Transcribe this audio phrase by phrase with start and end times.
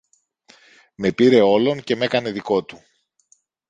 [0.95, 2.81] με πήρε όλον και μ' έκανε δικό του.